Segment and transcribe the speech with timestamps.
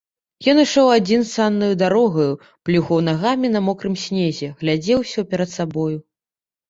[0.53, 2.33] Ён ішоў адзін саннаю дарогаю,
[2.69, 5.91] плюхаў нагамі на мокрым снезе, глядзеў усё перад сабою.